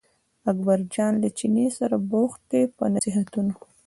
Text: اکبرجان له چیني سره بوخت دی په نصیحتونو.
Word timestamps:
اکبرجان 0.51 1.13
له 1.23 1.29
چیني 1.37 1.67
سره 1.77 1.95
بوخت 2.09 2.41
دی 2.51 2.61
په 2.77 2.83
نصیحتونو. 2.93 3.53